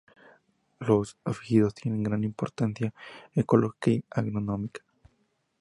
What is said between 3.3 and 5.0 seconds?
ecológica y agronómica.